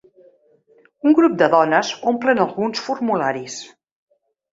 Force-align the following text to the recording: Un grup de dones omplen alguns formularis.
Un 1.09 1.13
grup 1.19 1.35
de 1.41 1.49
dones 1.55 1.91
omplen 2.11 2.41
alguns 2.45 2.81
formularis. 2.87 3.59